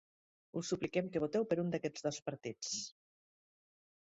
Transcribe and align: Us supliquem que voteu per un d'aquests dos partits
Us 0.61 0.69
supliquem 0.73 1.11
que 1.15 1.21
voteu 1.25 1.45
per 1.51 1.57
un 1.65 1.69
d'aquests 1.75 2.07
dos 2.07 2.19
partits 2.31 2.75